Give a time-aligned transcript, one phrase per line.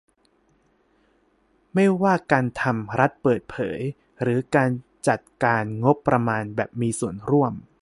[1.73, 3.79] ไม่ว่าการทำ รัฐเปิดเผย
[4.21, 4.69] หรือ การ
[5.07, 7.53] จัดการงบประมาณแบบมีส่วนร่วม